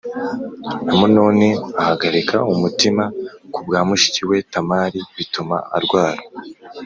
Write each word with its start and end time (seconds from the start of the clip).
Amunoni 0.91 1.49
ahagarika 1.81 2.37
umutima 2.53 3.03
ku 3.53 3.59
bwa 3.65 3.79
mushiki 3.87 4.21
we 4.29 4.37
Tamari 4.51 4.99
bituma 5.15 5.55
arwara 5.77 6.21